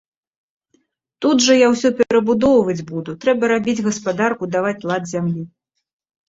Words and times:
Тут 1.25 1.43
жа 1.47 1.57
я 1.57 1.67
ўсё 1.73 1.91
перабудоўваць 1.99 2.77
буду, 2.93 3.15
трэба 3.27 3.43
рабіць 3.53 3.77
гаспадарку, 3.89 4.43
даваць 4.57 4.85
лад 4.91 5.03
зямлі. 5.15 5.45